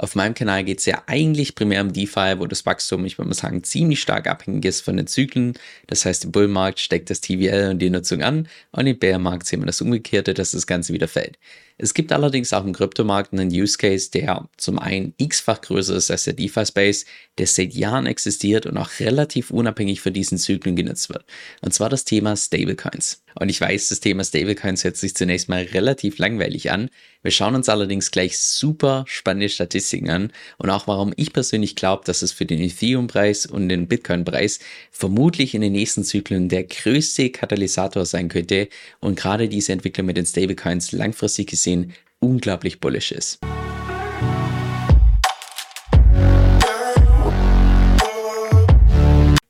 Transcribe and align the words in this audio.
Auf 0.00 0.14
meinem 0.14 0.34
Kanal 0.34 0.62
geht 0.62 0.78
es 0.78 0.86
ja 0.86 1.02
eigentlich 1.06 1.56
primär 1.56 1.82
um 1.82 1.92
DeFi, 1.92 2.38
wo 2.38 2.46
das 2.46 2.64
Wachstum, 2.64 3.04
ich 3.04 3.18
würde 3.18 3.30
mal 3.30 3.34
sagen, 3.34 3.64
ziemlich 3.64 4.00
stark 4.00 4.28
abhängig 4.28 4.64
ist 4.64 4.80
von 4.80 4.96
den 4.96 5.08
Zyklen. 5.08 5.54
Das 5.88 6.04
heißt, 6.04 6.26
im 6.26 6.30
Bullmarkt 6.30 6.78
steckt 6.78 7.10
das 7.10 7.20
TVL 7.20 7.70
und 7.72 7.80
die 7.80 7.90
Nutzung 7.90 8.22
an 8.22 8.46
und 8.70 8.86
im 8.86 8.96
Bärmarkt 8.96 9.48
sehen 9.48 9.60
wir 9.60 9.66
das 9.66 9.80
Umgekehrte, 9.80 10.34
dass 10.34 10.52
das 10.52 10.68
Ganze 10.68 10.92
wieder 10.92 11.08
fällt. 11.08 11.36
Es 11.78 11.94
gibt 11.94 12.12
allerdings 12.12 12.52
auch 12.52 12.64
im 12.64 12.72
Kryptomarkt 12.72 13.32
einen 13.32 13.50
Use 13.50 13.76
Case, 13.76 14.10
der 14.12 14.48
zum 14.56 14.78
einen 14.78 15.14
x-fach 15.16 15.60
größer 15.62 15.96
ist 15.96 16.12
als 16.12 16.24
der 16.24 16.34
DeFi-Space, 16.34 17.04
der 17.38 17.46
seit 17.48 17.74
Jahren 17.74 18.06
existiert 18.06 18.66
und 18.66 18.76
auch 18.76 18.90
relativ 19.00 19.50
unabhängig 19.50 20.00
von 20.00 20.12
diesen 20.12 20.38
Zyklen 20.38 20.76
genutzt 20.76 21.08
wird. 21.08 21.24
Und 21.60 21.74
zwar 21.74 21.88
das 21.88 22.04
Thema 22.04 22.36
Stablecoins. 22.36 23.22
Und 23.38 23.50
ich 23.50 23.60
weiß, 23.60 23.90
das 23.90 24.00
Thema 24.00 24.24
Stablecoins 24.24 24.82
hört 24.82 24.96
sich 24.96 25.14
zunächst 25.14 25.48
mal 25.48 25.62
relativ 25.62 26.18
langweilig 26.18 26.72
an. 26.72 26.90
Wir 27.22 27.30
schauen 27.30 27.54
uns 27.54 27.68
allerdings 27.68 28.10
gleich 28.10 28.36
super 28.36 29.04
spannende 29.06 29.48
Statistiken 29.48 30.10
an 30.10 30.32
und 30.56 30.70
auch 30.70 30.88
warum 30.88 31.12
ich 31.16 31.32
persönlich 31.32 31.76
glaube, 31.76 32.02
dass 32.04 32.22
es 32.22 32.32
für 32.32 32.46
den 32.46 32.60
Ethereum-Preis 32.60 33.46
und 33.46 33.68
den 33.68 33.86
Bitcoin-Preis 33.86 34.58
vermutlich 34.90 35.54
in 35.54 35.60
den 35.60 35.72
nächsten 35.72 36.02
Zyklen 36.02 36.48
der 36.48 36.64
größte 36.64 37.30
Katalysator 37.30 38.04
sein 38.06 38.28
könnte 38.28 38.68
und 38.98 39.16
gerade 39.16 39.48
diese 39.48 39.72
Entwicklung 39.72 40.06
mit 40.06 40.16
den 40.16 40.26
Stablecoins 40.26 40.90
langfristig 40.90 41.46
gesehen 41.46 41.92
unglaublich 42.18 42.80
bullish 42.80 43.12
ist. 43.12 43.38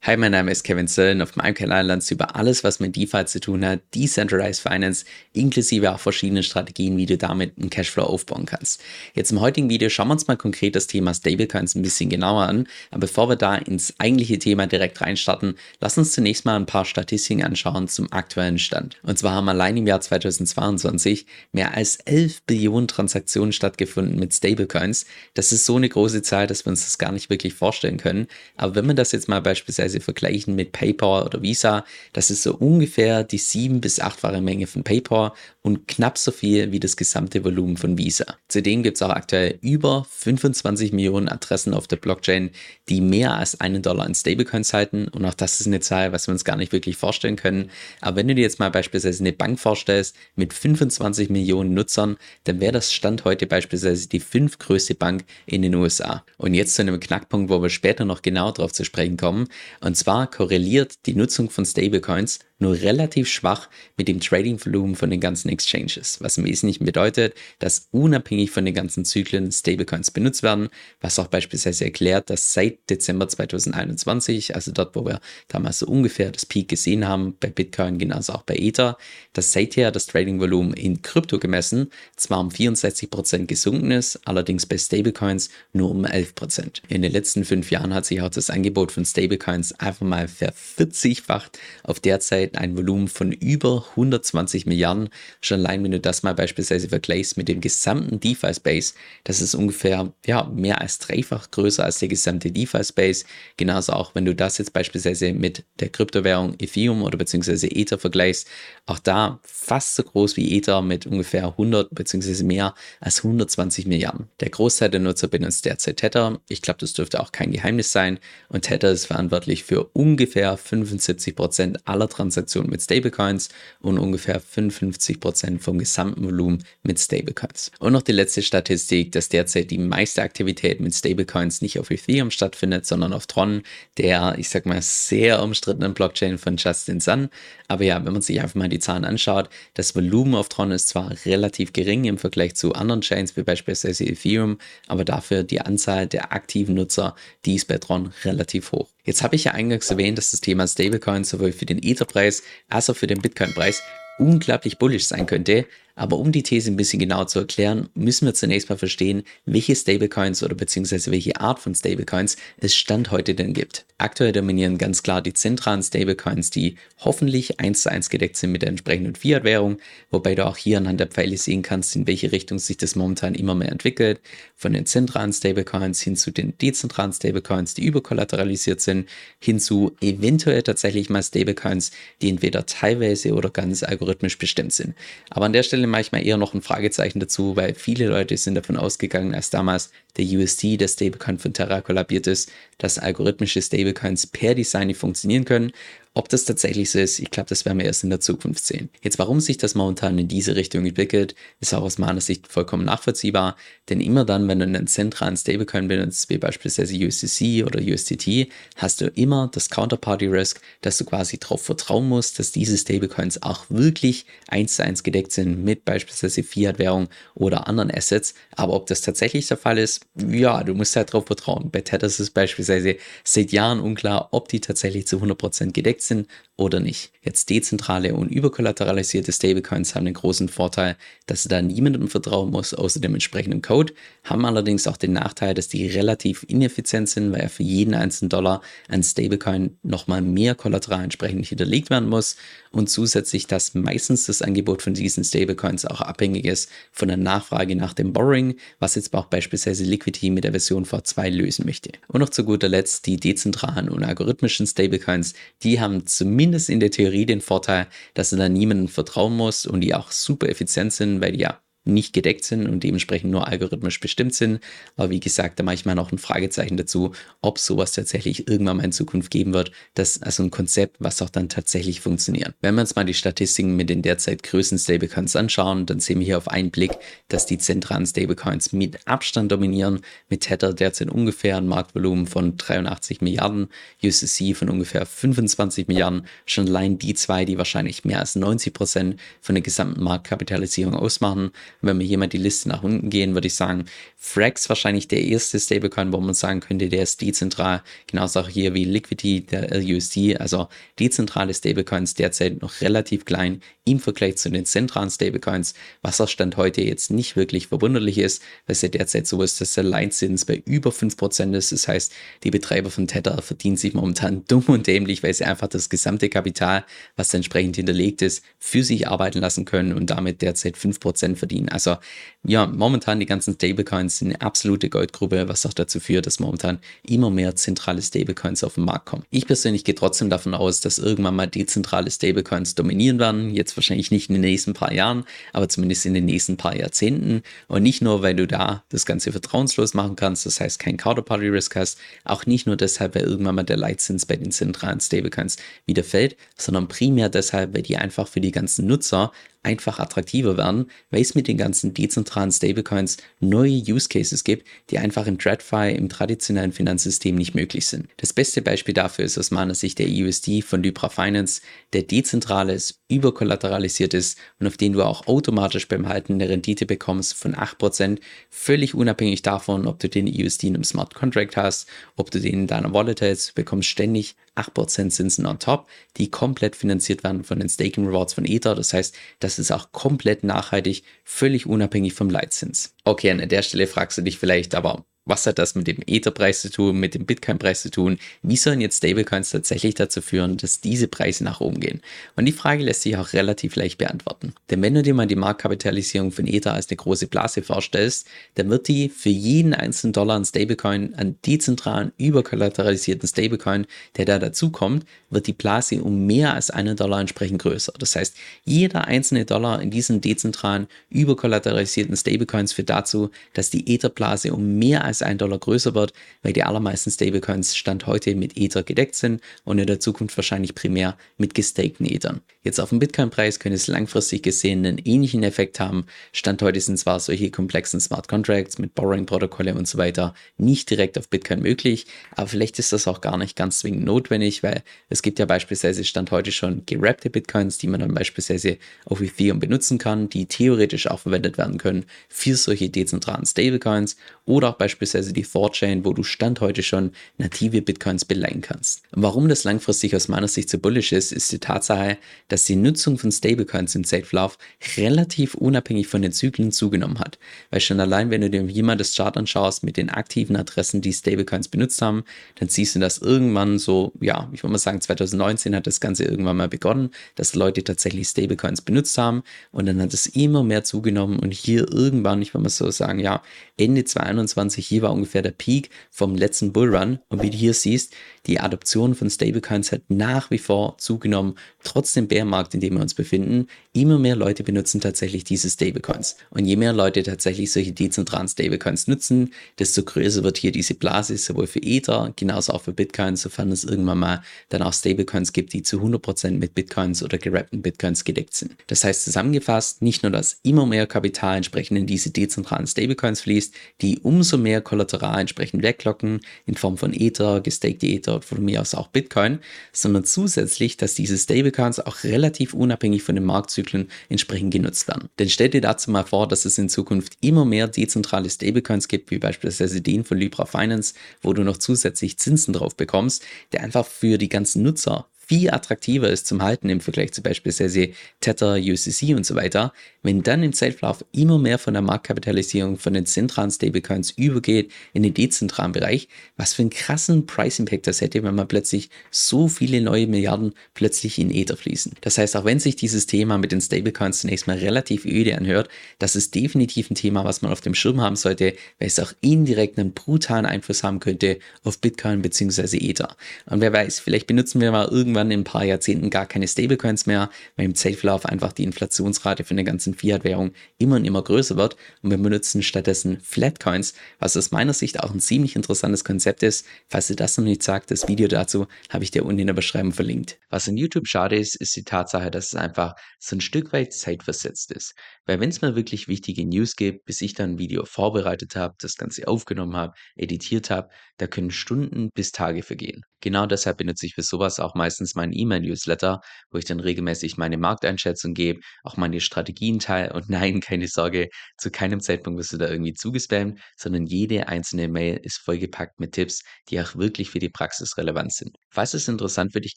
Hi, 0.09 0.17
mein 0.17 0.33
Name 0.33 0.51
ist 0.51 0.65
Kevin 0.65 0.89
Zöllen. 0.89 1.21
Auf 1.21 1.37
meinem 1.37 1.53
Kanal 1.53 1.85
lernst 1.85 2.11
du 2.11 2.15
über 2.15 2.35
alles, 2.35 2.65
was 2.65 2.81
mit 2.81 2.97
DeFi 2.97 3.27
zu 3.27 3.41
tun 3.41 3.63
hat, 3.63 3.81
Decentralized 3.95 4.63
Finance, 4.63 5.05
inklusive 5.35 5.93
auch 5.93 6.01
verschiedene 6.01 6.43
Strategien, 6.43 6.97
wie 6.97 7.05
du 7.05 7.19
damit 7.19 7.59
einen 7.59 7.69
Cashflow 7.69 8.05
aufbauen 8.05 8.47
kannst. 8.47 8.81
Jetzt 9.13 9.33
im 9.33 9.41
heutigen 9.43 9.69
Video 9.69 9.91
schauen 9.91 10.09
wir 10.09 10.15
uns 10.15 10.27
mal 10.27 10.39
konkret 10.39 10.77
das 10.77 10.87
Thema 10.87 11.13
Stablecoins 11.13 11.75
ein 11.75 11.83
bisschen 11.83 12.09
genauer 12.09 12.45
an. 12.45 12.69
Aber 12.91 13.01
bevor 13.01 13.29
wir 13.29 13.37
da 13.37 13.57
ins 13.57 13.93
eigentliche 13.99 14.39
Thema 14.39 14.67
direkt 14.67 14.99
reinstarten, 15.03 15.57
lass 15.79 15.99
uns 15.99 16.13
zunächst 16.13 16.47
mal 16.47 16.57
ein 16.57 16.65
paar 16.65 16.87
Statistiken 16.87 17.45
anschauen 17.45 17.87
zum 17.87 18.11
aktuellen 18.11 18.59
Stand. 18.59 18.97
Und 19.03 19.19
zwar 19.19 19.33
haben 19.33 19.51
allein 19.51 19.77
im 19.77 19.87
Jahr 19.87 20.01
2022 20.01 21.27
mehr 21.53 21.75
als 21.75 21.97
11 21.97 22.45
Billionen 22.45 22.89
Transaktionen 22.89 23.53
stattgefunden 23.53 24.19
mit 24.19 24.33
Stablecoins. 24.33 25.05
Das 25.35 25.53
ist 25.53 25.67
so 25.67 25.77
eine 25.77 25.91
große 25.91 26.23
Zahl, 26.23 26.47
dass 26.47 26.65
wir 26.65 26.71
uns 26.71 26.87
das 26.87 26.97
gar 26.97 27.13
nicht 27.13 27.29
wirklich 27.29 27.53
vorstellen 27.53 27.99
können. 27.99 28.27
Aber 28.57 28.75
wenn 28.75 28.87
man 28.87 28.97
das 28.97 29.13
jetzt 29.13 29.29
mal 29.29 29.43
beispielsweise 29.43 29.98
beispielsweise 29.99 30.09
vergleichen 30.09 30.55
mit 30.55 30.73
PayPal 30.73 31.25
oder 31.25 31.43
Visa, 31.43 31.85
das 32.13 32.31
ist 32.31 32.43
so 32.43 32.55
ungefähr 32.55 33.25
die 33.25 33.39
sieben- 33.39 33.81
bis 33.81 34.01
achtfache 34.01 34.41
Menge 34.41 34.67
von 34.67 34.83
PayPal 34.85 35.33
und 35.63 35.87
knapp 35.87 36.17
so 36.19 36.31
viel 36.31 36.73
wie 36.73 36.81
das 36.81 36.97
gesamte 36.97 37.45
Volumen 37.45 37.77
von 37.77 37.99
Visa. 37.99 38.25
Zudem 38.49 38.83
gibt 38.83 38.97
es 38.97 39.03
auch 39.03 39.11
aktuell 39.11 39.59
über 39.61 40.07
25 40.11 40.93
Millionen 40.93 41.29
Adressen 41.29 41.75
auf 41.75 41.87
der 41.87 41.97
Blockchain, 41.97 42.51
die 42.89 43.01
mehr 43.01 43.35
als 43.35 43.61
einen 43.61 43.83
Dollar 43.83 44.07
in 44.07 44.15
Stablecoins 44.15 44.73
halten 44.73 45.09
und 45.09 45.25
auch 45.25 45.35
das 45.35 45.61
ist 45.61 45.67
eine 45.67 45.81
Zahl, 45.81 46.13
was 46.13 46.27
wir 46.27 46.33
uns 46.33 46.45
gar 46.45 46.57
nicht 46.57 46.73
wirklich 46.73 46.97
vorstellen 46.97 47.37
können. 47.37 47.71
Aber 48.01 48.17
wenn 48.17 48.29
du 48.29 48.35
dir 48.35 48.43
jetzt 48.43 48.59
mal 48.59 48.71
beispielsweise 48.71 49.23
eine 49.23 49.33
Bank 49.33 49.61
vorstellst 49.61 50.17
mit 50.37 50.53
25 50.53 51.31
Millionen 51.31 51.75
Nutzern, 51.75 52.17
dann 52.45 52.61
wäre 52.61 52.73
das 52.73 52.93
Stand 52.93 53.25
heute 53.25 53.47
beispielsweise 53.47 54.09
die 54.09 54.21
fünftgrößte 54.21 54.95
Bank 54.95 55.25
in 55.47 55.63
den 55.63 55.75
USA. 55.75 56.25
Und 56.37 56.55
jetzt 56.55 56.75
zu 56.75 56.83
einem 56.83 57.01
Knackpunkt, 57.01 57.51
wo 57.51 57.61
wir 57.61 57.71
später 57.71 58.05
noch 58.05 58.23
genau 58.23 58.53
darauf 58.53 58.73
zu 58.73 58.85
sprechen 58.85 59.17
kommen. 59.17 59.49
Und 59.81 59.88
zwar 59.97 60.31
korreliert 60.31 61.07
die 61.07 61.15
Nutzung 61.15 61.51
von 61.51 61.65
Stablecoins 61.65 62.41
nur 62.59 62.75
relativ 62.75 63.29
schwach 63.29 63.69
mit 63.97 64.09
dem 64.09 64.21
Trading-Volumen 64.21 64.97
von 64.97 65.11
den 65.11 65.21
ganzen 65.21 65.49
Exchanges, 65.49 66.21
was 66.21 66.39
im 66.39 66.45
Wesentlichen 66.45 66.85
bedeutet, 66.85 67.35
dass 67.61 67.89
unabhängig 67.93 68.51
von 68.51 68.65
den 68.65 68.75
ganzen 68.75 69.05
Zyklen 69.05 69.53
Stablecoins 69.53 70.11
benutzt 70.11 70.43
werden, 70.43 70.69
was 71.01 71.19
auch 71.19 71.29
beispielsweise 71.29 71.85
erklärt, 71.85 72.31
dass 72.31 72.53
seit 72.53 72.91
Dezember 72.91 73.29
2021, 73.29 74.55
also 74.55 74.73
dort, 74.73 74.97
wo 74.97 75.05
wir 75.05 75.21
damals 75.47 75.79
so 75.81 75.87
ungefähr 75.87 76.33
das 76.33 76.47
Peak 76.47 76.69
gesehen 76.69 77.07
haben, 77.07 77.37
bei 77.39 77.49
Bitcoin 77.49 77.99
genauso 77.99 78.33
auch 78.33 78.43
bei 78.43 78.57
Ether, 78.57 78.99
dass 79.33 79.53
seither 79.53 79.93
das 79.93 80.07
Trading-Volumen 80.07 80.73
in 80.73 81.03
Krypto 81.03 81.39
gemessen 81.39 81.91
zwar 82.17 82.41
um 82.41 82.49
64% 82.49 83.47
gesunken 83.47 83.93
ist, 83.93 84.21
allerdings 84.25 84.67
bei 84.67 84.79
Stablecoins 84.79 85.51
nur 85.73 85.91
um 85.91 86.05
11%. 86.05 86.83
In 86.89 87.03
den 87.03 87.13
letzten 87.13 87.45
fünf 87.45 87.71
Jahren 87.71 87.95
hat 87.95 88.07
sich 88.07 88.21
auch 88.21 88.31
das 88.31 88.51
Angebot 88.51 88.91
von 88.91 89.05
Stablecoins 89.05 89.68
einfach 89.73 90.07
mal 90.07 90.29
vervierzigfacht 90.29 91.59
auf 91.83 92.01
derzeit 92.01 92.57
ein 92.57 92.77
Volumen 92.77 93.09
von 93.09 93.33
über 93.33 93.87
120 93.91 94.67
Milliarden. 94.67 95.09
Schon 95.41 95.61
allein, 95.61 95.85
wenn 95.85 95.93
du 95.93 96.01
das 96.01 96.23
mal 96.23 96.35
beispielsweise 96.35 96.89
vergleichst 96.89 97.37
mit 97.37 97.49
dem 97.49 97.61
gesamten 97.61 98.21
DeFi-Space, 98.21 98.95
das 99.25 99.41
ist 99.41 99.55
ungefähr 99.55 100.13
ja, 100.27 100.45
mehr 100.45 100.81
als 100.81 100.99
dreifach 100.99 101.51
größer 101.51 101.85
als 101.85 101.99
der 101.99 102.09
gesamte 102.09 102.51
DeFi-Space. 102.51 103.25
Genauso 103.57 103.93
auch, 103.93 104.15
wenn 104.15 104.25
du 104.25 104.35
das 104.35 104.59
jetzt 104.59 104.73
beispielsweise 104.73 105.33
mit 105.33 105.65
der 105.81 105.89
Kryptowährung 105.89 106.55
Ethereum 106.59 107.03
oder 107.03 107.19
beziehungsweise 107.19 107.69
Ether 107.69 107.99
vergleichst, 107.99 108.49
auch 108.87 108.99
da 108.99 109.41
fast 109.43 109.97
so 109.97 110.03
groß 110.03 110.37
wie 110.37 110.57
Ether 110.57 110.83
mit 110.83 111.07
ungefähr 111.07 111.47
100 111.47 111.95
beziehungsweise 111.95 112.45
mehr 112.45 112.75
als 113.01 113.19
120 113.19 113.87
Milliarden. 113.87 114.29
Der 114.41 114.51
Großteil 114.51 114.91
der 114.91 115.01
Nutzer 115.01 115.29
benutzt 115.29 115.65
derzeit 115.65 115.99
Tether. 115.99 116.41
Ich 116.49 116.63
glaube, 116.63 116.79
das 116.81 116.93
dürfte 116.93 117.21
auch 117.21 117.33
kein 117.33 117.53
Geheimnis 117.53 117.93
sein. 117.93 118.19
Und 118.49 118.63
Tether 118.63 118.91
ist 118.91 119.07
verantwortlich 119.07 119.58
für 119.65 119.85
ungefähr 119.93 120.57
75 120.57 121.37
Prozent 121.37 121.87
aller 121.87 122.09
Transaktionen 122.09 122.39
Transaktionen 122.39 122.71
mit 122.71 122.83
Stablecoins 122.83 123.49
und 123.81 123.99
ungefähr 123.99 124.41
55% 124.41 125.61
vom 125.61 125.79
gesamten 125.79 126.25
Volumen 126.25 126.65
mit 126.83 126.99
Stablecoins. 126.99 127.71
Und 127.79 127.93
noch 127.93 128.03
die 128.03 128.13
letzte 128.13 128.43
Statistik, 128.43 129.13
dass 129.13 129.29
derzeit 129.29 129.71
die 129.71 129.79
meiste 129.79 130.23
Aktivität 130.23 130.81
mit 130.81 130.95
Stablecoins 130.95 131.63
nicht 131.63 131.79
auf 131.79 131.91
Ethereum 131.91 132.31
stattfindet, 132.31 132.87
sondern 132.87 133.13
auf 133.13 133.27
Tron, 133.27 133.63
der, 133.97 134.37
ich 134.39 134.49
sag 134.49 134.67
mal, 134.67 134.83
sehr 134.83 135.43
umstrittenen 135.43 135.95
Blockchain 135.95 136.39
von 136.39 136.57
Justin 136.57 137.01
Sun. 137.01 137.29
Aber 137.67 137.85
ja, 137.85 138.05
wenn 138.05 138.13
man 138.13 138.23
sich 138.23 138.41
einfach 138.41 138.55
mal 138.55 138.69
die 138.69 138.79
Zahlen 138.79 139.05
anschaut, 139.05 139.49
das 139.75 139.95
Volumen 139.95 140.35
auf 140.35 140.49
Tron 140.49 140.71
ist 140.71 140.89
zwar 140.89 141.13
relativ 141.25 141.73
gering 141.73 142.05
im 142.05 142.19
Vergleich 142.19 142.55
zu 142.57 142.73
anderen 142.75 143.01
Chains, 143.01 143.37
wie 143.37 143.43
beispielsweise 143.43 144.05
Ethereum, 144.05 144.59
aber 144.87 145.05
dafür 145.05 145.43
die 145.43 145.61
Anzahl 145.61 146.07
der 146.07 146.33
aktiven 146.33 146.75
Nutzer, 146.75 147.15
die 147.45 147.55
ist 147.55 147.69
bei 147.69 147.79
Tron 147.79 148.13
relativ 148.25 148.73
hoch. 148.73 148.89
Jetzt 149.09 149.23
habe 149.23 149.37
ich 149.37 149.48
ja 149.49 149.55
eingangs 149.55 149.91
erwähnt, 149.91 150.19
dass 150.19 150.31
das 150.31 150.41
Thema 150.41 150.67
Stablecoins 150.67 151.31
sowohl 151.31 151.53
für 151.53 151.67
den 151.67 151.83
Ether-Preis 151.83 152.43
als 152.69 152.91
auch 152.91 152.97
für 152.97 153.07
den 153.07 153.21
Bitcoin-Preis 153.21 153.83
unglaublich 154.19 154.79
bullish 154.79 155.07
sein 155.07 155.27
könnte. 155.27 155.67
Aber 155.99 156.17
um 156.17 156.31
die 156.31 156.45
These 156.45 156.71
ein 156.71 156.77
bisschen 156.77 157.01
genauer 157.01 157.27
zu 157.27 157.41
erklären, 157.41 157.89
müssen 157.95 158.25
wir 158.25 158.33
zunächst 158.33 158.71
mal 158.71 158.79
verstehen, 158.79 159.25
welche 159.47 159.75
Stablecoins 159.75 160.45
oder 160.45 160.55
beziehungsweise 160.55 161.11
welche 161.11 161.41
Art 161.41 161.59
von 161.59 161.75
Stablecoins 161.75 162.37
es 162.59 162.77
Stand 162.77 163.11
heute 163.11 163.35
denn 163.35 163.53
gibt. 163.53 163.85
Aktuell 163.99 164.31
dominieren 164.31 164.79
ganz 164.79 165.03
klar 165.03 165.23
die 165.23 165.33
zentralen 165.33 165.83
Stablecoins, 165.83 166.51
die 166.51 166.77
hoffentlich 166.99 167.59
eins 167.59 167.83
zu 167.83 167.91
eins 167.91 168.11
gedeckt 168.11 168.37
sind 168.37 168.53
mit 168.53 168.63
der 168.63 168.69
entsprechenden 168.69 169.17
Fiat-Währung, 169.17 169.79
wobei 170.13 170.37
du 170.37 170.47
auch 170.47 170.57
hier 170.57 170.79
anhand 170.79 171.01
der 171.01 171.09
Pfeile 171.09 171.37
sehen 171.37 171.63
kannst, 171.63 171.97
in 171.97 172.07
welche 172.07 172.31
Richtung 172.31 172.61
sich 172.61 172.77
das 172.77 172.95
momentan 172.95 173.35
immer 173.35 173.57
mehr 173.57 173.73
entwickelt. 173.73 174.21
Von 174.55 174.75
den 174.75 174.87
zentralen 174.87 175.33
Stablecoins 175.33 176.01
hin 176.01 176.15
zu 176.15 176.31
den 176.31 176.57
dezentralen 176.59 177.13
Stablecoins, 177.13 177.75
die 177.75 177.85
überkollateralisiert 177.87 178.81
sind, 178.81 179.09
hin 179.41 179.59
zu 179.59 179.97
eventuell 180.01 180.63
tatsächlich 180.63 181.11
mal 181.11 181.25
Stablecoins, 181.25 181.91
die 182.23 182.29
entweder 182.29 182.67
teilweise 182.67 183.35
oder 183.35 183.51
ganz 183.51 183.83
algorithmisch 183.83 184.39
bestimmt 184.39 184.73
sind. 184.73 184.95
Aber 185.31 185.47
an 185.47 185.53
der 185.53 185.65
Stelle 185.65 185.88
manchmal 185.89 186.27
eher 186.27 186.37
noch 186.37 186.55
ein 186.55 186.63
Fragezeichen 186.63 187.21
dazu, 187.21 187.57
weil 187.57 187.75
viele 187.75 188.07
Leute 188.07 188.37
sind 188.37 188.55
davon 188.55 188.77
ausgegangen, 188.77 189.35
als 189.35 189.51
damals 189.51 189.91
der 190.17 190.25
USD, 190.25 190.77
der 190.77 190.89
Stablecoin 190.89 191.39
von 191.39 191.53
Terra 191.53 191.81
kollabiert 191.81 192.27
ist, 192.27 192.51
dass 192.79 192.99
algorithmische 192.99 193.63
Stablecoins 193.63 194.27
per 194.27 194.55
Design 194.55 194.89
nicht 194.89 194.99
funktionieren 194.99 195.45
können 195.45 195.73
ob 196.19 196.29
das 196.29 196.45
tatsächlich 196.45 196.91
so 196.91 196.99
ist, 196.99 197.21
ich 197.21 197.31
glaube, 197.31 197.49
das 197.49 197.65
werden 197.65 197.79
wir 197.79 197.87
erst 197.87 198.03
in 198.03 198.11
der 198.11 198.19
Zukunft 198.19 198.67
sehen. 198.67 198.89
Jetzt, 199.03 199.21
warum 199.21 199.39
sich 199.39 199.57
das 199.57 199.77
momentan 199.77 200.19
in 200.19 200.27
diese 200.27 200.57
Richtung 200.57 200.85
entwickelt, 200.85 201.37
ist 201.61 201.73
auch 201.73 201.83
aus 201.83 201.99
meiner 201.99 202.21
Sicht 202.21 202.49
vollkommen 202.49 202.85
nachvollziehbar, 202.85 203.55
denn 203.89 204.01
immer 204.01 204.25
dann, 204.25 204.49
wenn 204.49 204.59
du 204.59 204.65
einen 204.65 204.89
zentralen 204.89 205.37
Stablecoin 205.37 205.87
benutzt, 205.87 206.29
wie 206.29 206.39
beispielsweise 206.39 206.97
USDC 206.97 207.65
oder 207.65 207.81
USDT, 207.81 208.49
hast 208.75 209.01
du 209.01 209.07
immer 209.07 209.49
das 209.53 209.71
Counterparty 209.71 210.27
Risk, 210.27 210.61
dass 210.81 210.99
du 210.99 211.05
quasi 211.05 211.39
darauf 211.39 211.63
vertrauen 211.63 212.09
musst, 212.09 212.41
dass 212.41 212.51
diese 212.51 212.77
Stablecoins 212.77 213.41
auch 213.45 213.67
wirklich 213.69 214.27
eins 214.49 214.75
zu 214.75 214.83
eins 214.83 215.05
gedeckt 215.05 215.31
sind 215.31 215.63
mit 215.63 215.85
beispielsweise 215.85 216.43
Fiat-Währung 216.43 217.07
oder 217.37 217.69
anderen 217.69 217.93
Assets. 217.93 218.35
Aber 218.57 218.73
ob 218.73 218.89
das 218.89 219.03
tatsächlich 219.03 219.47
der 219.47 219.57
Fall 219.57 219.79
ist, 219.79 220.01
ja, 220.17 220.65
du 220.65 220.75
musst 220.75 220.97
halt 220.97 221.11
darauf 221.11 221.27
vertrauen. 221.27 221.71
Bei 221.71 221.81
Tether 221.81 222.09
ist 222.09 222.35
beispielsweise 222.35 222.97
seit 223.23 223.53
Jahren 223.53 223.79
unklar, 223.79 224.31
ob 224.33 224.49
die 224.49 224.61
tatsächlich 224.61 225.07
zu 225.07 225.19
100% 225.19 225.71
gedeckt 225.71 226.03
sind 226.03 226.08
sind 226.09 226.29
oder 226.59 226.81
nicht. 226.81 227.13
Jetzt 227.23 227.51
dezentrale 227.51 228.15
und 228.15 228.33
überkollateralisierte 228.33 229.31
Stablecoins 229.33 229.95
haben 229.95 230.07
den 230.07 230.15
großen 230.15 230.49
Vorteil, 230.49 230.97
dass 231.27 231.45
du 231.45 231.49
da 231.49 231.63
niemandem 231.63 232.09
vertrauen 232.09 232.51
musst, 232.51 232.77
außer 232.77 233.01
dem 233.01 233.15
entsprechenden 233.15 233.63
Code, 233.63 233.95
haben 234.25 234.45
allerdings 234.45 234.89
auch 234.89 234.97
den 234.97 235.13
Nachteil, 235.13 235.55
dass 235.55 235.69
die 235.69 235.87
relativ 235.87 236.45
ineffizient 236.49 237.09
sind, 237.09 237.31
weil 237.33 237.43
ja 237.43 237.49
für 237.49 237.63
jeden 237.63 237.95
einzelnen 237.95 238.29
Dollar 238.29 238.61
ein 238.89 239.05
Stablecoin 239.05 239.77
nochmal 239.85 240.21
mehr 240.21 240.57
Kollateral 240.57 241.05
entsprechend 241.05 241.47
hinterlegt 241.47 241.91
werden 241.91 242.09
muss 242.09 242.37
und 242.73 242.91
zusätzlich, 242.91 243.47
dass 243.47 243.75
meistens 243.75 244.27
das 244.27 244.43
Angebot 244.43 244.83
von 244.83 244.95
diesen 244.95 245.23
Stablecoins 245.23 245.85
auch 245.85 246.01
abhängig 246.01 246.45
ist 246.45 246.71
von 246.91 247.07
der 247.07 247.19
Nachfrage 247.19 247.77
nach 247.77 247.95
dem 247.95 248.13
Borrowing, 248.13 248.57
was 248.81 248.97
jetzt 248.97 249.15
auch 249.15 249.27
beispielsweise 249.27 249.85
Liquidity 249.85 250.31
mit 250.31 250.43
der 250.43 250.51
Version 250.51 250.85
V2 250.85 251.31
lösen 251.31 251.67
möchte. 251.67 251.93
Und 252.09 252.19
noch 252.19 252.31
zu 252.31 252.43
guter 252.43 252.69
Letzt 252.69 253.07
die 253.07 253.17
dezentralen 253.17 253.89
und 253.91 254.03
algorithmischen 254.03 254.67
Stablecoins, 254.67 255.35
die 255.63 255.81
haben 255.81 256.05
zumindest 256.07 256.48
in 256.69 256.81
der 256.81 256.91
Theorie 256.91 257.27
den 257.27 257.41
Vorteil, 257.41 257.87
dass 258.15 258.31
du 258.31 258.37
da 258.37 258.49
niemandem 258.49 258.89
vertrauen 258.89 259.37
musst 259.37 259.67
und 259.67 259.81
die 259.81 259.95
auch 259.95 260.11
super 260.11 260.49
effizient 260.49 260.93
sind, 260.93 261.21
weil 261.21 261.33
die 261.33 261.41
ja 261.41 261.61
nicht 261.89 262.13
gedeckt 262.13 262.45
sind 262.45 262.69
und 262.69 262.85
dementsprechend 262.85 263.31
nur 263.31 263.49
algorithmisch 263.49 264.01
bestimmt 264.01 264.35
sind. 264.35 264.61
Aber 264.97 265.11
wie 265.11 265.21
gesagt, 265.21 265.59
da 265.59 265.65
mache 265.65 265.75
ich 265.75 265.85
mal 265.85 265.95
noch 265.95 266.13
ein 266.13 266.19
Fragezeichen 266.19 266.77
dazu, 266.77 267.13
ob 267.41 267.59
sowas 267.59 267.93
tatsächlich 267.93 268.49
irgendwann 268.49 268.79
mal 268.79 268.85
in 268.85 268.93
Zukunft 268.93 269.31
geben 269.31 269.53
wird. 269.53 269.73
Das 269.95 270.11
ist 270.17 270.23
also 270.23 270.43
ein 270.43 270.51
Konzept, 270.51 270.97
was 270.99 271.23
auch 271.23 271.31
dann 271.31 271.49
tatsächlich 271.49 272.01
funktioniert. 272.01 272.55
Wenn 272.61 272.75
wir 272.75 272.83
uns 272.83 272.95
mal 272.95 273.05
die 273.05 273.15
Statistiken 273.15 273.77
mit 273.77 273.91
den 273.91 274.03
derzeit 274.03 274.43
größten 274.43 274.79
Stablecoins 274.79 275.35
anschauen, 275.37 275.87
dann 275.87 276.01
sehen 276.01 276.21
wir 276.21 276.27
hier 276.27 276.39
auf 276.39 276.49
einen 276.49 276.71
Blick, 276.71 276.93
dass 277.29 277.47
die 277.47 277.59
zentralen 277.59 278.07
Stablecoins 278.07 278.73
mit 278.73 279.07
Abstand 279.07 279.51
dominieren. 279.51 280.01
Mit 280.29 280.43
Tether 280.43 280.73
derzeit 280.73 281.11
ungefähr 281.11 281.57
ein 281.57 281.67
Marktvolumen 281.67 282.27
von 282.27 282.57
83 282.57 283.21
Milliarden, 283.21 283.69
USDC 284.03 284.57
von 284.57 284.69
ungefähr 284.69 285.07
25 285.07 285.89
Milliarden. 285.89 286.27
Schon 286.47 286.69
allein 286.69 286.99
die 286.99 287.15
zwei, 287.15 287.45
die 287.45 287.59
wahrscheinlich 287.59 288.05
mehr 288.05 288.21
als 288.21 288.37
90 288.37 288.73
Prozent 288.73 289.21
von 289.41 289.55
der 289.55 289.63
gesamten 289.63 290.03
Marktkapitalisierung 290.03 290.95
ausmachen 290.95 291.51
wenn 291.81 291.99
wir 291.99 292.07
hier 292.07 292.19
mal 292.19 292.27
die 292.27 292.39
Liste 292.39 292.69
nach 292.69 292.83
unten 292.83 293.11
gehen, 293.11 293.35
würde 293.35 293.47
ich 293.47 293.55
sagen, 293.55 293.85
Frax 294.17 294.69
wahrscheinlich 294.69 295.09
der 295.09 295.23
erste 295.23 295.61
Stablecoin, 295.61 296.13
wo 296.13 296.21
man 296.21 296.35
sagen 296.35 296.61
könnte, 296.61 296.89
der 296.89 297.03
ist 297.03 297.21
dezentral. 297.21 297.83
Genauso 298.07 298.41
auch 298.41 298.49
hier 298.49 298.75
wie 298.75 298.85
Liquidity, 298.85 299.43
der 299.43 299.71
LUSD. 299.81 300.37
Also 300.37 300.69
dezentrale 300.99 301.55
Stablecoins 301.55 302.15
derzeit 302.15 302.61
noch 302.61 302.81
relativ 302.81 303.25
klein 303.25 303.63
im 303.85 304.01
Vergleich 304.01 304.37
zu 304.37 304.51
den 304.51 304.67
zentralen 304.67 305.11
Stablecoins, 305.11 305.75
was 306.03 306.21
auch 306.21 306.29
Stand 306.29 306.57
heute 306.57 306.83
jetzt 306.83 307.11
nicht 307.11 307.37
wirklich 307.37 307.69
verwunderlich 307.69 308.19
ist, 308.19 308.43
weil 308.67 308.73
es 308.73 308.83
ja 308.83 308.89
derzeit 308.89 309.27
so 309.27 309.43
ist, 309.43 309.61
dass 309.61 309.75
der 309.75 309.85
Leitzins 309.85 310.45
bei 310.45 310.63
über 310.67 310.91
5% 310.91 311.57
ist. 311.57 311.73
Das 311.73 311.89
heißt, 311.89 312.13
die 312.45 312.51
Betreiber 312.51 312.91
von 312.91 313.07
Tether 313.07 313.41
verdienen 313.41 313.77
sich 313.77 313.95
momentan 313.95 314.45
dumm 314.49 314.65
und 314.67 314.87
dämlich, 314.87 315.23
weil 315.23 315.33
sie 315.33 315.45
einfach 315.45 315.69
das 315.69 315.89
gesamte 315.89 316.29
Kapital, 316.29 316.85
was 317.17 317.33
entsprechend 317.33 317.77
hinterlegt 317.77 318.23
ist, 318.23 318.45
für 318.59 318.83
sich 318.83 319.09
arbeiten 319.09 319.41
lassen 319.41 319.65
können 319.65 319.93
und 319.93 320.11
damit 320.11 320.43
derzeit 320.43 320.77
5% 320.77 321.37
verdienen. 321.37 321.68
Also 321.69 321.97
ja, 322.45 322.67
momentan 322.67 323.21
die 323.21 323.27
ganzen 323.27 323.55
Stablecoins 323.55 324.19
sind 324.19 324.29
eine 324.29 324.41
absolute 324.41 324.89
Goldgrube, 324.89 325.49
was 325.49 325.67
auch 325.67 325.73
dazu 325.73 326.01
führt, 326.01 326.27
dass 326.27 326.41
momentan 326.41 326.79
immer 327.03 327.31
mehr 327.31 327.57
zentrale 327.57 328.01
Stablecoins 328.01 328.65
auf 328.65 328.77
den 328.77 328.85
Markt 328.85 329.07
kommen. 329.07 329.25
Ich 329.31 329.47
persönlich 329.47 329.85
gehe 329.85 329.95
trotzdem 329.95 330.31
davon 330.31 330.55
aus, 330.55 330.81
dass 330.81 330.99
irgendwann 330.99 331.37
mal 331.37 331.47
dezentrale 331.47 332.11
Stablecoins 332.11 332.75
dominieren 332.75 333.19
werden. 333.19 333.51
Jetzt 333.51 333.77
wahrscheinlich 333.77 334.11
nicht 334.11 334.31
in 334.31 334.35
den 334.35 334.43
nächsten 334.43 334.73
paar 334.73 334.93
Jahren, 334.93 335.25
aber 335.53 335.69
zumindest 335.69 336.07
in 336.07 336.15
den 336.15 336.25
nächsten 336.27 336.57
paar 336.57 336.77
Jahrzehnten. 336.77 337.43
Und 337.67 337.83
nicht 337.83 338.03
nur, 338.03 338.23
weil 338.23 338.37
du 338.37 338.47
da 338.47 338.85
das 338.89 339.05
Ganze 339.05 339.33
vertrauenslos 339.33 339.93
machen 339.95 340.17
kannst, 340.17 340.47
das 340.47 340.61
heißt 340.61 340.79
kein 340.79 340.97
Counterparty-Risk 340.97 341.77
hast, 341.77 341.99
auch 342.25 342.47
nicht 342.47 342.67
nur 342.67 342.77
deshalb, 342.77 343.15
weil 343.15 343.25
irgendwann 343.25 343.57
mal 343.57 343.65
der 343.65 343.77
Leitzins 343.77 344.27
bei 344.27 344.37
den 344.37 344.53
zentralen 344.53 345.01
Stablecoins 345.01 345.57
wieder 345.87 346.05
fällt, 346.05 346.37
sondern 346.57 346.89
primär 346.89 347.29
deshalb, 347.29 347.75
weil 347.75 347.83
die 347.83 347.97
einfach 347.97 348.29
für 348.29 348.41
die 348.41 348.53
ganzen 348.53 348.87
Nutzer 348.87 349.33
einfach 349.63 349.99
attraktiver 349.99 350.57
werden, 350.57 350.91
weil 351.11 351.21
es 351.21 351.35
mit 351.35 351.49
den 351.49 351.58
ganzen 351.59 351.93
dezentralen 351.93 352.51
Stablecoins 352.51 353.19
neue 353.41 353.83
Use 353.89 354.09
Cases 354.09 354.43
gibt, 354.45 354.67
die 354.91 354.99
einfach 354.99 355.27
im 355.27 355.39
TradFi 355.39 355.95
im 355.95 356.09
traditionellen 356.09 356.73
Finanzsystem 356.73 357.35
nicht 357.35 357.55
möglich 357.55 357.87
sind. 357.87 358.09
Das 358.17 358.33
beste 358.33 358.63
Beispiel 358.63 358.95
dafür 358.95 359.25
ist 359.25 359.39
aus 359.39 359.51
meiner 359.51 359.75
Sicht 359.75 359.99
der 359.99 360.09
USD 360.09 360.63
von 360.63 360.83
Libra 360.83 361.09
Finance, 361.09 361.61
der 361.93 362.03
dezentral 362.03 362.71
ist, 362.71 363.01
überkollateralisiert 363.09 364.15
ist 364.15 364.39
und 364.61 364.67
auf 364.67 364.77
den 364.77 364.93
du 364.93 365.03
auch 365.03 365.27
automatisch 365.27 365.89
beim 365.89 366.09
Halten 366.09 366.35
eine 366.35 366.49
Rendite 366.49 366.87
bekommst 366.87 367.35
von 367.35 367.55
8%, 367.55 368.19
völlig 368.51 368.95
unabhängig 368.95 369.43
davon, 369.43 369.87
ob 369.87 369.99
du 369.99 370.09
den 370.09 370.27
USD 370.27 370.69
in 370.69 370.75
einem 370.75 370.85
Smart 370.85 371.15
Contract 371.15 371.57
hast, 371.57 371.89
ob 372.17 372.31
du 372.31 372.41
den 372.41 372.55
in 372.55 372.67
deiner 372.67 372.93
Wallet 372.93 373.21
hältst, 373.21 373.55
bekommst 373.55 373.89
ständig 373.89 374.37
8% 374.59 375.11
Zinsen 375.11 375.47
on 375.47 375.59
top, 375.59 375.89
die 376.17 376.31
komplett 376.31 376.77
finanziert 376.77 377.25
werden 377.25 377.45
von 377.45 377.59
den 377.59 377.69
Staking 377.69 378.07
Rewards 378.07 378.35
von 378.35 378.45
Ether. 378.45 378.75
Das 378.75 378.93
heißt, 378.93 379.15
das 379.41 379.59
ist 379.59 379.71
auch 379.71 379.93
komplett 379.93 380.45
nachhaltig, 380.45 381.05
völlig 381.25 381.67
unabhängig 381.67 382.15
vom 382.15 382.31
Leitzins. 382.31 382.95
Okay, 383.05 383.31
an 383.31 383.49
der 383.49 383.63
Stelle 383.63 383.87
fragst 383.87 384.19
du 384.19 384.23
dich 384.23 384.39
vielleicht, 384.39 384.75
aber 384.75 385.05
was 385.29 385.47
hat 385.47 385.59
das 385.59 385.75
mit 385.75 385.87
dem 385.87 385.99
Ether-Preis 386.07 386.63
zu 386.63 386.71
tun, 386.71 386.99
mit 386.99 387.15
dem 387.15 387.27
Bitcoin-Preis 387.27 387.83
zu 387.83 387.91
tun? 387.91 388.19
Wie 388.43 388.57
sollen 388.57 388.81
jetzt 388.81 388.97
Stablecoins 388.99 389.51
tatsächlich 389.51 389.95
dazu 389.95 390.23
führen, 390.23 390.57
dass 390.57 390.81
diese 390.81 391.07
Preise 391.07 391.45
nach 391.45 391.61
oben 391.61 391.81
gehen? 391.81 392.01
Und 392.37 392.47
die 392.47 392.53
Frage 392.53 392.83
lässt 392.83 393.03
sich 393.03 393.17
auch 393.17 393.33
relativ 393.33 393.77
leicht 393.77 393.99
beantworten. 393.99 394.55
Denn 394.71 394.83
wenn 394.83 394.95
du 394.95 395.03
dir 395.03 395.15
mal 395.15 395.27
die 395.27 395.37
Marktkapitalisierung 395.37 396.33
von 396.33 396.47
Ether 396.47 396.75
als 396.75 396.89
eine 396.89 396.97
große 396.97 397.27
Blase 397.27 397.63
vorstellst, 397.63 398.27
dann 398.55 398.71
wird 398.71 398.89
die 398.89 399.11
für 399.11 399.29
jeden 399.29 399.75
einzelnen 399.75 400.15
Dollar 400.15 400.37
an 400.37 400.45
Stablecoin, 400.45 401.15
an 401.15 401.37
dezentralen, 401.45 402.13
überkollateralisierten 402.17 403.29
Stablecoin, 403.29 403.87
der 404.17 404.25
da 404.25 404.39
dazukommt, 404.39 405.05
wird 405.31 405.47
die 405.47 405.53
Blase 405.53 406.03
um 406.03 406.27
mehr 406.27 406.55
als 406.55 406.71
einen 406.71 406.97
Dollar 406.97 407.21
entsprechend 407.21 407.61
größer. 407.61 407.93
Das 407.99 408.17
heißt, 408.17 408.35
jeder 408.65 409.07
einzelne 409.07 409.45
Dollar 409.45 409.83
in 409.83 409.91
diesen 409.91 410.21
dezentralen, 410.21 410.87
überkollateralisierten 411.11 412.17
Stablecoins 412.17 412.73
führt 412.73 412.91
dazu, 412.91 413.31
dass 413.53 413.71
die 413.71 413.95
Ether-Blase 413.95 414.53
um 414.53 414.79
mehr 414.79 415.05
als 415.05 415.18
als 415.19 415.23
ein 415.29 415.39
Dollar 415.39 415.59
größer 415.59 415.95
wird, 415.95 416.13
weil 416.43 416.53
die 416.53 416.63
allermeisten 416.63 417.11
Stablecoins 417.11 417.77
Stand 417.77 418.07
heute 418.07 418.35
mit 418.35 418.57
Ether 418.57 418.83
gedeckt 418.83 419.15
sind 419.15 419.41
und 419.65 419.79
in 419.79 419.87
der 419.87 420.01
Zukunft 420.01 420.37
wahrscheinlich 420.37 420.75
primär 420.75 421.17
mit 421.37 421.55
gestakten 421.55 422.07
Ethern. 422.07 422.41
Jetzt 422.63 422.81
auf 422.81 422.91
dem 422.91 422.99
Bitcoin-Preis 422.99 423.59
könnte 423.59 423.77
es 423.77 423.87
langfristig 423.87 424.43
gesehen 424.43 424.85
einen 424.85 424.99
ähnlichen 424.99 425.43
Effekt 425.43 425.81
haben. 425.81 426.07
Stand 426.33 426.63
heute 426.63 426.81
sind 426.81 426.99
zwar 426.99 427.21
solche 427.21 427.51
komplexen 427.51 428.01
Smart 428.01 428.29
Contracts 428.29 428.79
mit 428.79 428.95
Borrowing-Protokolle 428.95 429.75
und 429.75 429.89
so 429.89 429.99
weiter 429.99 430.35
nicht 430.57 430.91
direkt 430.91 431.19
auf 431.19 431.29
Bitcoin 431.29 431.61
möglich, 431.61 432.07
aber 432.37 432.47
vielleicht 432.47 432.79
ist 432.79 432.93
das 432.93 433.09
auch 433.09 433.21
gar 433.21 433.39
nicht 433.39 433.57
ganz 433.57 433.81
zwingend 433.81 434.05
notwendig, 434.05 434.63
weil 434.63 434.83
es 435.09 435.23
gibt 435.23 435.39
ja 435.39 435.47
beispielsweise 435.47 436.05
Stand 436.05 436.31
heute 436.31 436.53
schon 436.53 436.83
gerappte 436.87 437.31
Bitcoins, 437.31 437.79
die 437.79 437.89
man 437.89 438.01
dann 438.01 438.15
beispielsweise 438.15 438.79
auf 439.05 439.21
Ethereum 439.21 439.61
benutzen 439.61 439.99
kann, 439.99 440.29
die 440.29 440.47
theoretisch 440.47 441.09
auch 441.09 441.21
verwendet 441.21 441.59
werden 441.59 441.79
können 441.79 442.05
für 442.29 442.57
solche 442.57 442.91
dezentralen 442.91 443.47
Stablecoins 443.47 444.17
oder 444.45 444.71
auch 444.71 444.77
beispielsweise 444.77 445.08
beispielsweise 445.13 445.33
die 445.33 445.43
Thorchain, 445.43 446.05
wo 446.05 446.13
du 446.13 446.23
Stand 446.23 446.61
heute 446.61 446.83
schon 446.83 447.13
native 447.39 447.83
Bitcoins 447.83 448.25
beleihen 448.25 448.61
kannst. 448.61 449.03
warum 449.13 449.49
das 449.49 449.65
langfristig 449.65 450.15
aus 450.15 450.29
meiner 450.29 450.49
Sicht 450.49 450.69
so 450.69 450.79
bullish 450.79 451.13
ist, 451.13 451.33
ist 451.33 451.51
die 451.53 451.59
Tatsache, 451.59 452.19
dass 452.49 452.65
die 452.65 452.77
Nutzung 452.77 453.19
von 453.19 453.33
Stablecoins 453.33 453.95
im 453.95 454.05
SafeLove 454.05 454.57
relativ 454.97 455.55
unabhängig 455.55 456.09
von 456.09 456.23
den 456.23 456.33
Zyklen 456.33 456.73
zugenommen 456.73 457.19
hat. 457.19 457.39
Weil 457.71 457.81
schon 457.81 458.01
allein, 458.01 458.31
wenn 458.31 458.41
du 458.41 458.51
dir 458.51 458.63
jemand 458.65 459.01
das 459.01 459.15
Chart 459.15 459.37
anschaust 459.37 459.83
mit 459.83 459.97
den 459.97 460.11
aktiven 460.11 460.57
Adressen, 460.57 461.01
die 461.01 461.13
Stablecoins 461.13 461.69
benutzt 461.69 462.03
haben, 462.03 462.25
dann 462.57 462.69
siehst 462.69 462.95
du 462.95 463.01
das 463.01 463.19
irgendwann 463.19 463.79
so, 463.79 464.13
ja, 464.21 464.49
ich 464.53 464.63
würde 464.63 464.73
mal 464.73 464.79
sagen, 464.79 465.01
2019 465.01 465.75
hat 465.75 465.87
das 465.87 466.01
Ganze 466.01 466.25
irgendwann 466.25 466.57
mal 466.57 466.69
begonnen, 466.69 467.11
dass 467.35 467.55
Leute 467.55 467.83
tatsächlich 467.83 468.29
Stablecoins 468.29 468.83
benutzt 468.83 469.17
haben 469.19 469.43
und 469.71 469.87
dann 469.87 470.01
hat 470.03 470.13
es 470.13 470.27
immer 470.27 470.63
mehr 470.63 470.85
zugenommen 470.85 471.39
und 471.39 471.55
hier 471.55 471.91
irgendwann, 471.93 472.43
ich 472.43 472.55
würde 472.55 472.65
mal 472.65 472.71
so 472.71 472.91
sagen, 472.91 473.19
ja, 473.21 473.43
Ende 473.77 474.05
2021 474.05 474.87
hier 474.87 474.98
war 475.03 475.13
ungefähr 475.13 475.43
der 475.43 475.51
Peak 475.51 475.91
vom 476.11 476.35
letzten 476.35 476.73
Bullrun. 476.73 477.19
Und 477.29 477.43
wie 477.43 477.51
du 477.51 477.57
hier 477.57 477.75
siehst, 477.75 478.15
die 478.49 478.61
Adoption 478.61 479.15
von 479.15 479.29
Stablecoins 479.29 479.93
hat 479.93 480.03
nach 480.09 480.51
wie 480.51 480.59
vor 480.59 480.97
zugenommen, 480.99 481.57
trotz 481.85 482.15
dem 482.15 482.29
Bärmarkt, 482.29 482.75
in 482.75 482.81
dem 482.81 482.95
wir 482.95 483.03
uns 483.03 483.15
befinden. 483.15 483.69
Immer 483.93 484.19
mehr 484.19 484.37
Leute 484.37 484.65
benutzen 484.65 485.01
tatsächlich 485.01 485.45
diese 485.45 485.69
Stablecoins. 485.69 486.37
Und 486.51 486.65
je 486.65 486.77
mehr 486.77 486.95
Leute 486.95 487.23
tatsächlich 487.23 487.71
solche 487.71 487.93
dezentralen 487.93 488.49
Stablecoins 488.49 489.07
nutzen, 489.07 489.53
desto 489.79 490.03
größer 490.03 490.43
wird 490.45 490.57
hier 490.57 490.73
diese 490.73 490.95
Blase, 490.95 491.37
sowohl 491.37 491.67
für 491.67 491.83
Ether, 491.83 492.33
genauso 492.37 492.73
auch 492.73 492.83
für 492.83 492.93
Bitcoin, 492.93 493.37
sofern 493.37 493.71
es 493.71 493.85
irgendwann 493.85 494.19
mal 494.19 494.43
dann 494.71 494.83
auch 494.83 494.95
Stablecoins 494.95 495.53
gibt, 495.53 495.75
die 495.75 495.83
zu 495.83 496.01
100% 496.01 496.53
mit 496.53 496.75
Bitcoins 496.75 497.23
oder 497.23 497.37
gerappten 497.37 497.83
Bitcoins 497.83 498.25
gedeckt 498.25 498.55
sind. 498.55 498.77
Das 498.87 499.05
heißt 499.05 499.25
zusammengefasst, 499.25 500.01
nicht 500.01 500.23
nur, 500.23 500.33
dass 500.33 500.59
immer 500.63 500.87
mehr 500.87 501.07
Kapital 501.07 501.59
entsprechend 501.59 501.99
in 501.99 502.07
diese 502.07 502.31
dezentralen 502.31 502.87
Stablecoins 502.87 503.43
fließt, 503.43 503.75
die 504.01 504.21
umso 504.21 504.57
mehr 504.57 504.81
Kollateral 504.81 505.41
entsprechend 505.41 505.83
weglocken 505.83 506.41
in 506.65 506.77
Form 506.77 506.97
von 506.97 507.13
Ether, 507.13 507.61
gestakte 507.61 508.07
Ether 508.07 508.38
oder 508.39 508.47
von 508.47 508.65
mir 508.65 508.81
aus 508.81 508.95
auch 508.95 509.09
Bitcoin, 509.09 509.59
sondern 509.93 510.25
zusätzlich, 510.25 510.97
dass 510.97 511.15
diese 511.15 511.37
Stablecoins 511.37 512.01
auch 512.01 512.25
relativ 512.25 512.75
unabhängig 512.75 513.23
von 513.23 513.35
den 513.35 513.45
Marktzyklen 513.45 514.09
entsprechend 514.29 514.73
genutzt 514.73 515.09
werden. 515.09 515.29
Denn 515.39 515.49
stell 515.49 515.69
dir 515.69 515.81
dazu 515.81 516.11
mal 516.11 516.25
vor, 516.25 516.49
dass 516.49 516.65
es 516.65 516.79
in 516.79 516.89
Zukunft 516.89 517.35
immer 517.41 517.65
mehr 517.65 517.89
dezentrale 517.89 518.49
Stablecoins 518.49 519.09
gibt, 519.09 519.31
wie 519.31 519.39
beispielsweise 519.39 520.01
den 520.01 520.25
von 520.25 520.39
Libra 520.39 520.67
Finance, 520.67 521.15
wo 521.43 521.53
du 521.53 521.63
noch 521.63 521.77
zusätzlich 521.79 522.39
Zinsen 522.39 522.73
drauf 522.73 522.97
bekommst, 522.97 523.45
der 523.73 523.83
einfach 523.83 524.07
für 524.07 524.39
die 524.39 524.49
ganzen 524.49 524.83
Nutzer 524.83 525.27
viel 525.49 525.71
attraktiver 525.71 526.29
ist 526.29 526.47
zum 526.47 526.63
Halten 526.63 526.91
im 526.91 527.01
Vergleich 527.01 527.33
zu 527.33 527.43
beispielsweise 527.43 528.11
Tether, 528.41 528.75
UCC 528.75 529.35
und 529.35 529.47
so 529.47 529.55
weiter, 529.55 529.95
wenn 530.23 530.43
dann 530.43 530.63
im 530.63 530.75
Zeitverlauf 530.75 531.25
immer 531.33 531.59
mehr 531.59 531.79
von 531.79 531.95
der 531.95 532.03
Marktkapitalisierung 532.03 532.99
von 532.99 533.15
den 533.15 533.25
zentralen 533.25 533.71
Stablecoins 533.71 534.33
übergeht 534.33 534.93
in 535.15 535.23
den 535.23 535.33
dezentralen 535.33 535.93
Bereich, 535.93 536.29
was 536.59 536.75
für 536.75 536.83
einen 536.83 536.91
krassen 536.91 537.47
Price 537.47 537.79
Impact 537.79 538.07
das 538.07 538.21
hätte, 538.21 538.43
wenn 538.43 538.55
man 538.55 538.69
plötzlich 538.69 539.09
so 539.31 539.69
viele 539.69 540.03
neue 540.03 540.27
Milliarden 540.27 540.75
plötzlich 540.93 541.39
in 541.39 541.51
Ether 541.51 541.79
fließen. 541.79 542.13
Das 542.21 542.37
heißt, 542.37 542.55
auch 542.55 542.67
wenn 542.67 542.79
sich 542.79 542.97
dieses 542.97 543.25
Thema 543.25 543.57
mit 543.57 543.73
den 543.73 543.81
Stablecoins 543.81 544.43
zunächst 544.43 544.67
mal 544.67 544.77
relativ 544.77 545.25
öde 545.25 545.57
anhört, 545.57 545.89
das 546.19 546.37
ist 546.37 546.55
definitiv 546.55 547.11
ein 547.11 547.15
Thema, 547.15 547.45
was 547.45 547.63
man 547.63 547.73
auf 547.73 547.81
dem 547.81 547.95
Schirm 547.95 548.21
haben 548.21 548.37
sollte, 548.37 548.75
weil 548.99 549.09
es 549.09 549.19
auch 549.19 549.33
indirekt 549.41 549.99
einen 549.99 550.13
brutalen 550.13 550.67
Einfluss 550.67 551.03
haben 551.03 551.21
könnte 551.21 551.59
auf 551.85 551.99
Bitcoin 552.01 552.43
bzw. 552.43 552.99
Ether. 552.99 553.35
Und 553.65 553.81
wer 553.81 553.95
weiß, 553.95 554.21
vielleicht 554.21 554.47
benutzen 554.47 554.83
wir 554.83 554.93
mal 554.93 555.09
irgendwann 555.09 555.38
in 555.41 555.61
ein 555.61 555.65
paar 555.65 555.85
Jahrzehnten 555.85 556.31
gar 556.31 556.47
keine 556.47 556.69
Stablecoins 556.69 557.27
mehr, 557.27 557.51
weil 557.77 557.87
im 557.87 557.95
Zeitverlauf 557.95 558.47
einfach 558.47 558.73
die 558.73 558.85
Inflationsrate 558.85 559.65
für 559.65 559.73
eine 559.73 559.85
ganzen 559.85 560.15
Fiat-Währung 560.15 560.73
immer 560.99 561.17
und 561.17 561.25
immer 561.25 561.43
größer 561.43 561.77
wird 561.77 561.97
und 562.23 562.31
wir 562.31 562.39
benutzen 562.39 562.83
stattdessen 562.83 563.41
Flatcoins, 563.41 564.15
was 564.39 564.57
aus 564.57 564.71
meiner 564.71 564.93
Sicht 564.93 565.21
auch 565.21 565.33
ein 565.33 565.41
ziemlich 565.41 565.77
interessantes 565.77 566.25
Konzept 566.25 566.63
ist. 566.63 566.87
Falls 567.09 567.31
ihr 567.31 567.37
das 567.37 567.57
noch 567.57 567.65
nicht 567.65 567.83
sagt, 567.83 568.11
das 568.11 568.29
Video 568.29 568.49
dazu 568.49 568.87
habe 569.09 569.25
ich 569.25 569.31
dir 569.31 569.45
unten 569.45 569.61
in 569.61 569.67
der 569.67 569.75
Beschreibung 569.75 570.13
verlinkt. 570.13 570.59
Was 570.71 570.89
in 570.89 570.97
YouTube 570.97 571.27
schade 571.27 571.57
ist, 571.57 571.77
ist 571.77 571.97
die 571.97 572.05
Tatsache, 572.05 572.51
dass 572.51 572.69
es 572.69 572.75
einfach 572.75 573.15
so 573.39 573.57
ein 573.57 573.61
Stück 573.61 573.93
weit 573.93 574.13
zeitversetzt 574.13 574.93
ist. 574.93 575.15
Weil 575.47 575.61
wenn 575.61 575.71
es 575.71 575.81
mal 575.81 575.97
wirklich 575.97 576.29
wichtige 576.29 576.67
News 576.67 576.97
gibt, 576.97 577.25
bis 577.25 577.41
ich 577.41 577.55
dann 577.55 577.73
ein 577.73 577.79
Video 577.79 578.05
vorbereitet 578.05 578.77
habe, 578.77 578.95
das 579.01 579.17
Ganze 579.17 579.49
aufgenommen 579.49 579.97
habe, 579.97 580.15
editiert 580.37 580.91
habe, 580.91 581.09
da 581.39 581.47
können 581.47 581.71
Stunden 581.71 582.31
bis 582.35 582.53
Tage 582.53 582.83
vergehen. 582.83 583.23
Genau 583.41 583.67
deshalb 583.67 583.99
benutze 583.99 584.27
ich 584.27 584.35
für 584.35 584.43
sowas 584.43 584.81
auch 584.81 584.95
meistens 584.95 585.28
meinen 585.35 585.53
E-Mail-Newsletter, 585.53 586.41
wo 586.71 586.79
ich 586.79 586.85
dann 586.85 587.01
regelmäßig 587.01 587.57
meine 587.57 587.79
Markteinschätzung 587.79 588.55
gebe, 588.55 588.81
auch 589.03 589.17
meine 589.17 589.41
Strategien 589.41 589.99
teile 589.99 590.33
und 590.33 590.49
nein, 590.51 590.81
keine 590.81 591.09
Sorge, 591.09 591.49
zu 591.77 591.91
keinem 591.91 592.21
Zeitpunkt 592.21 592.59
wirst 592.59 592.73
du 592.73 592.79
da 592.79 592.89
irgendwie 592.89 593.15
zugespammt, 593.15 593.81
sondern 593.97 594.27
jede 594.27 594.69
einzelne 594.69 595.09
Mail 595.09 595.41
ist 595.43 595.59
vollgepackt 595.59 596.21
mit 596.21 596.33
Tipps, 596.33 596.63
die 596.89 597.01
auch 597.01 597.17
wirklich 597.17 597.51
für 597.51 597.59
die 597.59 597.69
Praxis 597.69 598.17
relevant 598.17 598.53
sind. 598.53 598.77
Falls 598.91 599.15
es 599.15 599.29
interessant 599.29 599.73
für 599.73 599.81
dich 599.81 599.97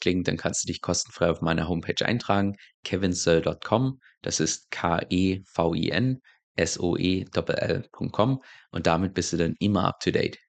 klingt, 0.00 0.28
dann 0.28 0.36
kannst 0.36 0.64
du 0.64 0.66
dich 0.66 0.80
kostenfrei 0.80 1.30
auf 1.30 1.40
meiner 1.40 1.68
Homepage 1.68 2.04
eintragen, 2.04 2.54
kevinsoe.com, 2.84 3.98
das 4.22 4.40
ist 4.40 4.70
K-E-V-I-N, 4.70 6.20
S-O-E-L-L.com 6.56 8.42
und 8.70 8.86
damit 8.86 9.14
bist 9.14 9.32
du 9.32 9.36
dann 9.36 9.54
immer 9.58 9.86
up 9.86 10.00
to 10.00 10.10
date. 10.10 10.38